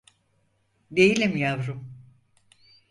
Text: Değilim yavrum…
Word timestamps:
Değilim 0.91 1.37
yavrum… 1.37 1.87